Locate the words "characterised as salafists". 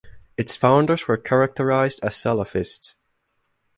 1.15-2.95